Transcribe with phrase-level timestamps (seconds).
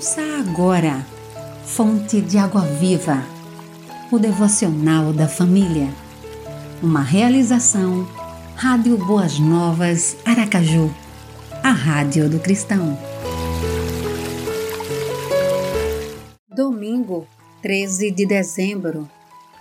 [0.00, 1.06] Ouça agora,
[1.62, 3.22] Fonte de Água Viva,
[4.10, 5.92] o devocional da família.
[6.82, 8.08] Uma realização,
[8.56, 10.90] Rádio Boas Novas, Aracaju,
[11.62, 12.98] a Rádio do Cristão.
[16.48, 17.26] Domingo,
[17.60, 19.06] 13 de dezembro.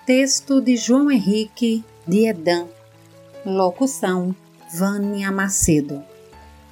[0.06, 2.66] Texto de João Henrique de Edan.
[3.46, 4.34] Locução,
[4.74, 6.02] Vânia Macedo.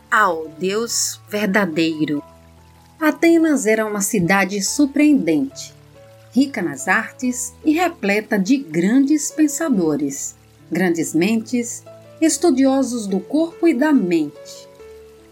[0.10, 2.24] Ao Deus verdadeiro.
[3.00, 5.72] Atenas era uma cidade surpreendente,
[6.34, 10.36] rica nas artes e repleta de grandes pensadores,
[10.72, 11.84] grandes mentes,
[12.20, 14.68] estudiosos do corpo e da mente.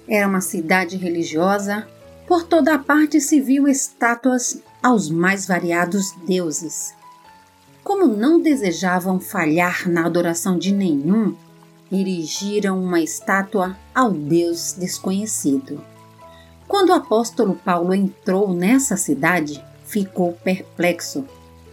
[0.07, 1.87] Era uma cidade religiosa,
[2.27, 6.93] por toda parte se viam estátuas aos mais variados deuses.
[7.83, 11.35] Como não desejavam falhar na adoração de nenhum,
[11.91, 15.81] erigiram uma estátua ao Deus desconhecido.
[16.67, 21.25] Quando o apóstolo Paulo entrou nessa cidade, ficou perplexo,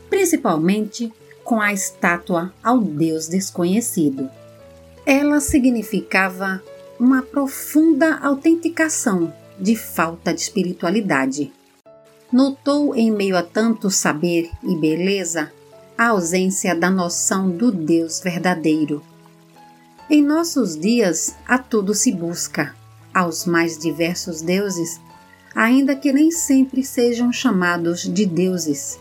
[0.09, 1.12] principalmente
[1.45, 4.31] com a estátua ao Deus desconhecido.
[5.05, 6.62] Ela significava
[6.99, 11.53] uma profunda autenticação de falta de espiritualidade.
[12.33, 15.53] Notou em meio a tanto saber e beleza
[15.97, 19.03] a ausência da noção do Deus verdadeiro.
[20.09, 22.75] Em nossos dias, a tudo se busca,
[23.13, 25.01] aos mais diversos deuses,
[25.55, 28.99] ainda que nem sempre sejam chamados de deuses.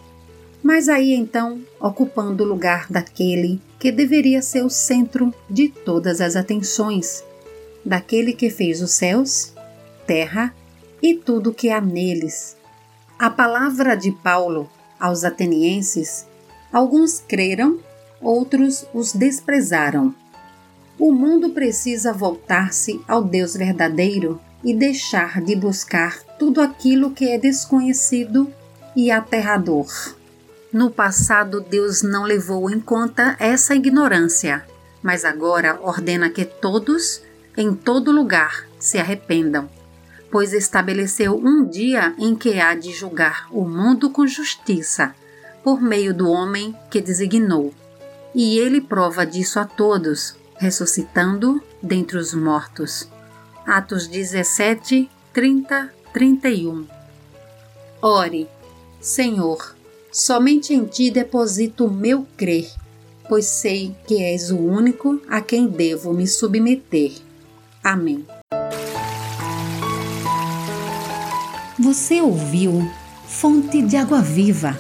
[0.64, 6.36] Mas aí então, ocupando o lugar daquele que deveria ser o centro de todas as
[6.36, 7.24] atenções,
[7.84, 9.54] daquele que fez os céus,
[10.06, 10.54] terra
[11.02, 12.56] e tudo que há neles.
[13.18, 16.28] A palavra de Paulo aos atenienses,
[16.72, 17.80] alguns creram,
[18.22, 20.14] outros os desprezaram.
[21.00, 27.38] O mundo precisa voltar-se ao Deus verdadeiro e deixar de buscar tudo aquilo que é
[27.38, 28.52] desconhecido
[28.96, 29.88] e aterrador.
[30.72, 34.66] No passado, Deus não levou em conta essa ignorância,
[35.02, 37.22] mas agora ordena que todos,
[37.58, 39.70] em todo lugar, se arrependam,
[40.32, 45.14] pois estabeleceu um dia em que há de julgar o mundo com justiça,
[45.64, 47.74] por meio do homem que designou.
[48.34, 53.10] E ele prova disso a todos, ressuscitando dentre os mortos.
[53.66, 56.86] Atos 17, 30, 31.
[58.00, 58.48] Ore,
[59.00, 59.76] Senhor,
[60.12, 62.70] somente em ti deposito o meu crer,
[63.28, 67.12] pois sei que és o único a quem devo me submeter.
[67.84, 68.24] Amém.
[71.80, 72.88] Você ouviu
[73.26, 74.78] Fonte de Água Viva,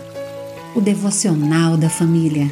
[0.75, 2.51] o devocional da família